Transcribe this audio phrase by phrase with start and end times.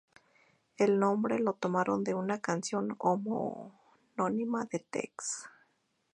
[0.77, 5.47] El nombre lo tomaron de una canción homónima de Tex.